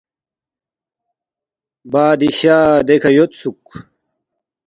بادشاہ 1.91 2.63
دیکھہ 2.87 3.11
یودسُوک 3.15 3.63